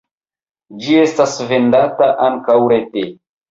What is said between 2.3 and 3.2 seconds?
ankaŭ rete.